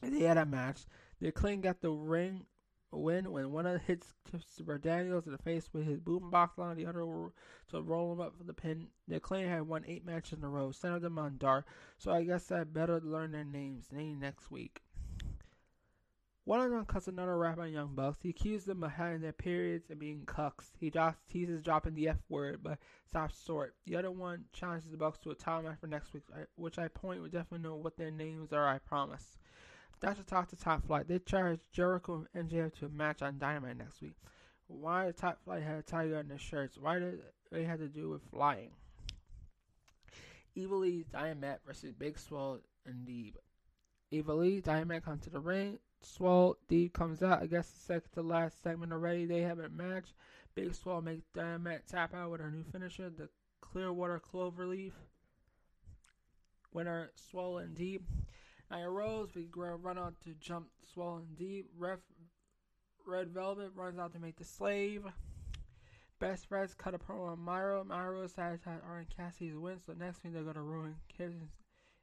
They 0.03 0.19
had 0.19 0.37
a 0.37 0.45
match. 0.45 0.85
The 1.19 1.29
Acclaim 1.29 1.61
got 1.61 1.81
the 1.81 1.89
ring 1.89 2.45
win 2.91 3.31
when 3.31 3.51
one 3.51 3.65
of 3.65 3.73
the 3.73 3.79
hits 3.79 4.13
Christopher 4.29 4.77
Daniels 4.77 5.25
in 5.25 5.33
the 5.33 5.37
face 5.37 5.69
with 5.73 5.85
his 5.85 5.99
boombox 5.99 6.57
line, 6.57 6.77
the 6.77 6.85
other 6.85 7.01
to 7.01 7.81
roll 7.81 8.13
him 8.13 8.21
up 8.21 8.37
for 8.37 8.43
the 8.43 8.53
pin. 8.53 8.87
The 9.07 9.17
Acclaim 9.17 9.47
had 9.47 9.67
won 9.67 9.83
eight 9.87 10.05
matches 10.05 10.39
in 10.39 10.43
a 10.43 10.49
row, 10.49 10.71
sent 10.71 11.01
them 11.01 11.19
on 11.19 11.37
Dark, 11.37 11.65
so 11.97 12.11
I 12.11 12.23
guess 12.23 12.51
I 12.51 12.63
better 12.63 13.01
learn 13.01 13.31
their 13.31 13.43
names. 13.43 13.91
Name 13.91 14.19
next 14.19 14.49
week. 14.49 14.81
One 16.45 16.61
of 16.61 16.71
them 16.71 16.85
cuts 16.85 17.09
another 17.09 17.37
rap 17.37 17.59
on 17.59 17.73
Young 17.73 17.93
Bucks. 17.93 18.19
He 18.21 18.29
accused 18.29 18.67
them 18.67 18.81
of 18.81 18.91
having 18.91 19.19
their 19.19 19.33
periods 19.33 19.89
and 19.89 19.99
being 19.99 20.21
cucks. 20.25 20.71
He 20.79 20.89
drops, 20.89 21.17
teases 21.29 21.61
dropping 21.61 21.95
the 21.95 22.07
F 22.07 22.19
word, 22.29 22.61
but 22.63 22.79
stops 23.05 23.43
short. 23.45 23.75
The 23.85 23.97
other 23.97 24.11
one 24.11 24.45
challenges 24.53 24.89
the 24.89 24.95
Bucks 24.95 25.19
to 25.19 25.31
a 25.31 25.35
title 25.35 25.63
match 25.63 25.79
for 25.81 25.87
next 25.87 26.13
week, 26.13 26.23
which 26.55 26.79
I 26.79 26.87
point 26.87 27.21
would 27.21 27.33
definitely 27.33 27.67
know 27.67 27.75
what 27.75 27.97
their 27.97 28.11
names 28.11 28.53
are, 28.53 28.65
I 28.65 28.77
promise. 28.77 29.37
That's 29.99 30.19
a 30.19 30.23
talk 30.23 30.49
to 30.49 30.55
Top 30.55 30.85
Flight. 30.85 31.07
They 31.07 31.19
charged 31.19 31.73
Jericho 31.73 32.25
and 32.33 32.49
MJF 32.49 32.73
to 32.79 32.85
a 32.85 32.89
match 32.89 33.21
on 33.21 33.39
Dynamite 33.39 33.77
next 33.77 34.01
week. 34.01 34.15
Why 34.67 35.05
did 35.05 35.17
Top 35.17 35.43
Flight 35.43 35.63
have 35.63 35.79
a 35.79 35.83
tiger 35.83 36.17
on 36.17 36.27
their 36.27 36.37
shirts? 36.37 36.77
Why 36.77 36.99
did 36.99 37.21
they 37.51 37.63
have 37.63 37.79
to 37.79 37.87
do 37.87 38.09
with 38.09 38.21
flying? 38.31 38.71
Evil 40.55 40.79
Lee, 40.79 41.05
Diamante 41.11 41.59
versus 41.65 41.93
Big 41.93 42.17
Swole 42.19 42.59
and 42.85 43.07
Deeb. 43.07 43.35
Evil 44.11 44.37
Lee, 44.37 44.59
Diamante 44.59 45.03
come 45.03 45.19
to 45.19 45.29
the 45.29 45.39
ring. 45.39 45.79
Swole, 46.01 46.57
Deeb 46.69 46.93
comes 46.93 47.23
out. 47.23 47.41
I 47.41 47.47
guess 47.47 47.69
the 47.69 47.79
second 47.79 48.11
to 48.13 48.21
last 48.21 48.61
segment 48.61 48.91
already. 48.91 49.25
They 49.25 49.41
have 49.41 49.59
a 49.59 49.69
match. 49.69 50.13
Big 50.55 50.73
Swole 50.75 51.01
makes 51.01 51.25
Diamante 51.33 51.83
tap 51.87 52.13
out 52.13 52.31
with 52.31 52.41
her 52.41 52.51
new 52.51 52.63
finisher, 52.63 53.09
the 53.09 53.29
Clearwater 53.61 54.19
Cloverleaf. 54.19 54.93
Winner, 56.73 57.11
Swole 57.15 57.59
and 57.59 57.75
Deeb. 57.75 58.01
Nyla 58.71 58.93
Rose, 58.93 59.29
we 59.35 59.47
run 59.53 59.97
out 59.97 60.15
to 60.23 60.33
jump 60.39 60.67
swollen 60.93 61.27
deep. 61.37 61.69
Ref, 61.77 61.99
Red 63.05 63.29
Velvet 63.29 63.71
runs 63.75 63.99
out 63.99 64.13
to 64.13 64.19
make 64.19 64.37
the 64.37 64.43
slave. 64.43 65.05
Best 66.19 66.47
friends 66.47 66.73
cut 66.73 66.95
a 66.95 66.97
promo 66.97 67.31
on 67.31 67.43
Miro. 67.43 67.83
Miro 67.83 68.25
says 68.27 68.59
that 68.65 68.81
Orange 68.89 69.09
Cassidy's 69.15 69.55
win, 69.55 69.79
so 69.85 69.93
next 69.93 70.23
week 70.23 70.33
they're 70.33 70.43
gonna 70.43 70.63
ruin 70.63 70.95
Kids 71.15 71.35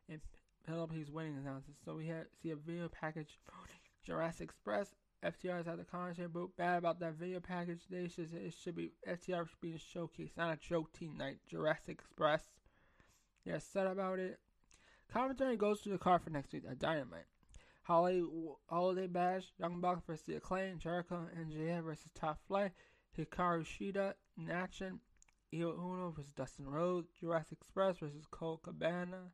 and 0.08 0.20
Penelope's 0.64 1.10
winning 1.10 1.36
announcements. 1.36 1.80
So 1.84 1.96
we 1.96 2.06
have, 2.06 2.26
see 2.42 2.50
a 2.50 2.56
video 2.56 2.88
package 2.88 3.38
Jurassic 4.04 4.50
Express. 4.50 4.94
FTR 5.24 5.60
is 5.60 5.68
at 5.68 5.78
the 5.78 5.84
commentary 5.84 6.28
booth. 6.28 6.56
Bad 6.56 6.78
about 6.78 7.00
that 7.00 7.14
video 7.14 7.40
package. 7.40 7.80
They 7.90 8.08
should 8.08 8.32
it 8.34 8.54
should 8.54 8.76
be 8.76 8.92
FTR 9.08 9.48
should 9.48 9.60
be 9.60 9.72
a 9.72 9.78
showcase, 9.78 10.32
not 10.36 10.52
a 10.52 10.56
joke 10.56 10.92
team 10.92 11.16
night. 11.16 11.38
Jurassic 11.48 11.98
Express. 11.98 12.42
Yeah, 13.44 13.58
said 13.58 13.86
about 13.86 14.18
it. 14.18 14.38
Commentary 15.12 15.56
goes 15.56 15.80
to 15.82 15.88
the 15.88 15.98
card 15.98 16.22
for 16.22 16.30
next 16.30 16.52
week 16.52 16.64
at 16.68 16.78
Dynamite. 16.78 17.26
Holly, 17.82 18.24
Holiday 18.68 19.06
Bash, 19.06 19.44
Young 19.58 19.80
Bucks 19.80 20.02
versus 20.06 20.24
The 20.26 20.36
Acclaim, 20.36 20.78
Jericho 20.78 21.26
and 21.36 21.52
MJF 21.52 21.84
versus 21.84 22.10
Top 22.14 22.40
Flight, 22.48 22.72
Hikaru 23.18 23.64
Shida 23.64 24.14
in 24.38 24.50
action, 24.50 25.00
Io 25.54 25.70
Uno 25.72 26.12
versus 26.16 26.32
Dustin 26.32 26.66
Rhodes, 26.66 27.08
Jurassic 27.20 27.58
Express 27.60 27.98
versus 27.98 28.26
Colt 28.30 28.62
Cabana, 28.62 29.32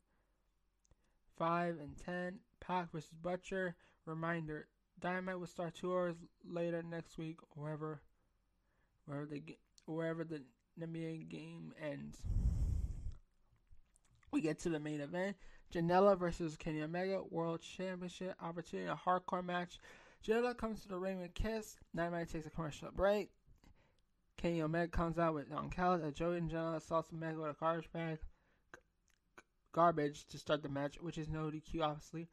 5 1.38 1.78
and 1.80 1.96
10, 1.96 2.40
Pac 2.60 2.90
versus 2.92 3.10
Butcher. 3.22 3.76
Reminder, 4.04 4.66
Dynamite 4.98 5.38
will 5.38 5.46
start 5.46 5.74
two 5.74 5.92
hours 5.92 6.16
later 6.44 6.82
next 6.82 7.16
week, 7.16 7.38
wherever, 7.54 8.02
wherever, 9.06 9.26
the, 9.26 9.42
wherever 9.86 10.24
the 10.24 10.42
NBA 10.80 11.28
game 11.28 11.72
ends. 11.80 12.18
We 14.32 14.40
get 14.40 14.58
to 14.60 14.68
the 14.68 14.80
main 14.80 15.00
event. 15.00 15.36
Janela 15.72 16.18
versus 16.18 16.56
Kenny 16.56 16.82
Omega 16.82 17.22
World 17.30 17.60
Championship 17.60 18.34
opportunity, 18.42 18.88
a 18.88 18.94
hardcore 18.94 19.44
match. 19.44 19.78
Janela 20.26 20.56
comes 20.56 20.82
to 20.82 20.88
the 20.88 20.98
ring 20.98 21.20
with 21.20 21.34
Kiss. 21.34 21.76
Dynamite 21.94 22.30
takes 22.30 22.46
a 22.46 22.50
commercial 22.50 22.88
break. 22.94 23.30
Kenny 24.36 24.62
Omega 24.62 24.88
comes 24.88 25.18
out 25.18 25.34
with 25.34 25.50
Don 25.50 25.70
Callis. 25.70 26.14
Joey 26.14 26.38
and 26.38 26.50
Janela 26.50 26.76
assaults 26.76 27.12
Omega 27.12 27.38
with 27.38 27.50
a 27.50 27.56
garbage 27.60 27.92
bag, 27.92 28.18
garbage 29.72 30.26
to 30.26 30.38
start 30.38 30.62
the 30.62 30.68
match, 30.68 30.96
which 31.00 31.18
is 31.18 31.28
no 31.28 31.50
DQ, 31.50 31.82
obviously. 31.82 32.28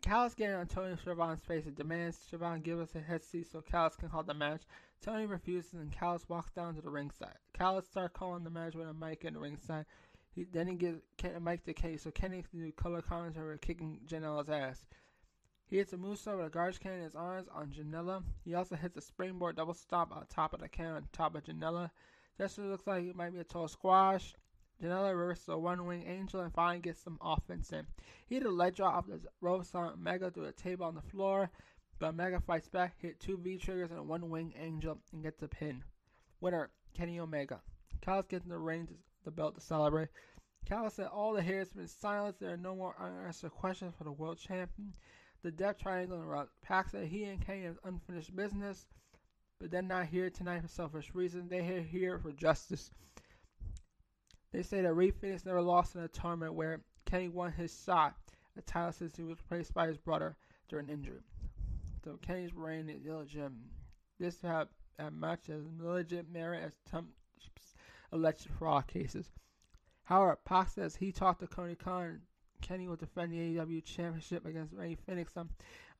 Callis 0.00 0.34
getting 0.34 0.54
on 0.54 0.66
Tony 0.66 0.96
Schiavone's 0.96 1.40
face 1.40 1.66
and 1.66 1.76
demands 1.76 2.18
Schiavone 2.18 2.60
give 2.60 2.80
us 2.80 2.94
a 2.94 3.00
head 3.00 3.22
seat 3.22 3.50
so 3.50 3.60
Callis 3.60 3.96
can 3.96 4.08
call 4.08 4.22
the 4.22 4.34
match. 4.34 4.62
Tony 5.02 5.26
refuses 5.26 5.74
and 5.74 5.92
Callis 5.92 6.28
walks 6.28 6.52
down 6.52 6.74
to 6.74 6.80
the 6.80 6.90
ringside. 6.90 7.36
Callis 7.52 7.86
starts 7.86 8.16
calling 8.16 8.44
the 8.44 8.50
match 8.50 8.74
with 8.74 8.88
a 8.88 8.94
mic 8.94 9.24
in 9.24 9.34
the 9.34 9.40
ringside. 9.40 9.86
He, 10.34 10.44
then 10.44 10.66
he 10.66 10.74
gives 10.74 11.00
Ken, 11.16 11.42
Mike 11.42 11.64
the 11.64 11.74
case, 11.74 12.02
so 12.02 12.10
Kenny 12.10 12.44
can 12.48 12.60
do 12.60 12.72
color 12.72 13.02
commentary 13.02 13.58
kicking 13.58 14.00
Janela's 14.06 14.48
ass. 14.48 14.86
He 15.66 15.76
hits 15.76 15.92
a 15.92 15.96
moonsault 15.96 16.38
with 16.38 16.46
a 16.46 16.50
garbage 16.50 16.80
can 16.80 16.92
in 16.92 17.02
his 17.02 17.14
arms 17.14 17.46
on 17.54 17.70
Janela. 17.70 18.22
He 18.44 18.54
also 18.54 18.74
hits 18.74 18.96
a 18.96 19.02
springboard 19.02 19.56
double 19.56 19.74
stop 19.74 20.10
on 20.16 20.24
top 20.26 20.54
of 20.54 20.60
the 20.60 20.68
can 20.68 20.92
on 20.92 21.08
top 21.12 21.34
of 21.34 21.44
Janela. 21.44 21.90
This 22.38 22.56
looks 22.56 22.86
like 22.86 23.04
it 23.04 23.16
might 23.16 23.32
be 23.32 23.40
a 23.40 23.44
tall 23.44 23.68
squash. 23.68 24.34
Janela 24.82 25.10
reverses 25.10 25.48
a 25.48 25.58
one 25.58 25.84
wing 25.84 26.04
angel 26.06 26.40
and 26.40 26.54
finally 26.54 26.78
gets 26.78 27.02
some 27.02 27.18
offense 27.20 27.72
in. 27.72 27.86
He 28.28 28.36
hit 28.36 28.46
a 28.46 28.50
leg 28.50 28.76
drop 28.76 28.94
off 28.94 29.06
the 29.08 29.20
ropes 29.40 29.74
on 29.74 29.92
Omega 29.92 30.30
through 30.30 30.44
a 30.44 30.52
table 30.52 30.86
on 30.86 30.94
the 30.94 31.02
floor, 31.02 31.50
but 31.98 32.14
Mega 32.14 32.40
fights 32.40 32.68
back, 32.68 32.94
hit 32.98 33.18
two 33.18 33.36
V 33.36 33.58
triggers 33.58 33.90
and 33.90 33.98
a 33.98 34.02
one 34.02 34.30
wing 34.30 34.54
angel, 34.56 34.98
and 35.12 35.22
gets 35.22 35.42
a 35.42 35.48
pin. 35.48 35.82
Winner, 36.40 36.70
Kenny 36.94 37.18
Omega. 37.18 37.60
Callis 38.00 38.26
gets 38.28 38.44
in 38.44 38.50
the 38.50 38.58
ring 38.58 38.86
to 38.86 38.94
the 39.24 39.30
belt 39.30 39.54
to 39.54 39.60
celebrate. 39.60 40.08
Callis 40.66 40.94
said 40.94 41.06
all 41.06 41.32
the 41.32 41.42
hair 41.42 41.60
has 41.60 41.72
been 41.72 41.88
silenced. 41.88 42.40
There 42.40 42.52
are 42.52 42.56
no 42.56 42.74
more 42.74 42.94
unanswered 43.00 43.52
questions 43.52 43.94
for 43.96 44.04
the 44.04 44.12
world 44.12 44.38
champion. 44.38 44.94
The 45.42 45.50
Death 45.50 45.78
Triangle 45.78 46.20
around 46.20 46.48
Pac 46.62 46.90
said 46.90 47.06
he 47.06 47.24
and 47.24 47.40
Kenny 47.40 47.62
have 47.64 47.78
unfinished 47.84 48.34
business, 48.34 48.86
but 49.60 49.70
they're 49.70 49.82
not 49.82 50.06
here 50.06 50.30
tonight 50.30 50.62
for 50.62 50.68
selfish 50.68 51.14
reasons. 51.14 51.48
They're 51.48 51.82
here 51.82 52.18
for 52.18 52.32
justice. 52.32 52.90
They 54.52 54.62
say 54.62 54.82
that 54.82 54.94
Rey 54.94 55.10
Fenix 55.10 55.44
never 55.44 55.62
lost 55.62 55.94
in 55.94 56.02
a 56.02 56.08
tournament 56.08 56.54
where 56.54 56.80
Kenny 57.06 57.28
won 57.28 57.52
his 57.52 57.82
shot 57.84 58.16
at 58.56 58.66
title 58.66 58.92
since 58.92 59.16
he 59.16 59.22
was 59.22 59.38
replaced 59.38 59.72
by 59.72 59.86
his 59.86 59.98
brother 59.98 60.36
during 60.68 60.88
injury. 60.88 61.20
So 62.04 62.18
Kenny's 62.20 62.54
reign 62.54 62.88
is 62.88 63.06
illegitimate. 63.06 63.52
This 64.18 64.40
have 64.42 64.68
as 64.98 65.12
much 65.12 65.48
as 65.48 65.62
legitimate 65.78 66.32
merit 66.32 66.64
as 66.64 66.72
Trump's 66.90 67.12
alleged 68.12 68.48
fraud 68.58 68.86
cases. 68.86 69.30
However, 70.04 70.38
Pac 70.44 70.70
says 70.70 70.96
he 70.96 71.12
talked 71.12 71.40
to 71.40 71.46
Tony 71.46 71.74
Khan. 71.74 72.20
Kenny 72.60 72.88
will 72.88 72.96
defend 72.96 73.32
the 73.32 73.36
AEW 73.36 73.84
Championship 73.84 74.44
against 74.46 74.74
Fenix 75.06 75.36
on, 75.36 75.48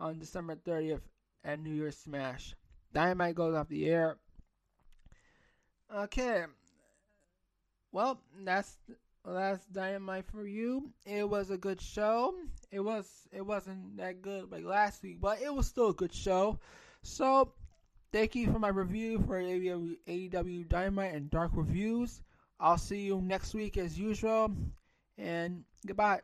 on 0.00 0.18
December 0.18 0.56
30th 0.56 1.02
at 1.44 1.60
New 1.60 1.72
Year's 1.72 1.96
Smash. 1.96 2.54
Dynamite 2.92 3.34
goes 3.34 3.54
off 3.54 3.68
the 3.68 3.86
air. 3.88 4.16
Okay, 5.94 6.44
well, 7.92 8.20
that's 8.44 8.76
that's 9.24 9.64
Dynamite 9.66 10.26
for 10.26 10.46
you. 10.46 10.90
It 11.06 11.28
was 11.28 11.50
a 11.50 11.56
good 11.56 11.80
show. 11.80 12.34
It 12.70 12.80
was 12.80 13.06
it 13.32 13.44
wasn't 13.44 13.96
that 13.96 14.22
good 14.22 14.50
like 14.50 14.64
last 14.64 15.02
week, 15.02 15.20
but 15.20 15.40
it 15.40 15.52
was 15.52 15.66
still 15.66 15.90
a 15.90 15.94
good 15.94 16.14
show. 16.14 16.58
So, 17.02 17.52
thank 18.12 18.34
you 18.34 18.52
for 18.52 18.58
my 18.58 18.68
review 18.68 19.22
for 19.26 19.40
AEW, 19.40 20.68
Dynamite 20.68 21.14
and 21.14 21.30
Dark 21.30 21.50
Reviews. 21.54 22.22
I'll 22.60 22.78
see 22.78 23.00
you 23.00 23.20
next 23.20 23.54
week 23.54 23.76
as 23.76 23.98
usual, 23.98 24.52
and 25.16 25.64
goodbye. 25.86 26.20